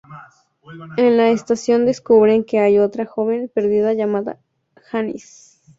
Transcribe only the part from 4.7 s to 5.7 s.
Janice.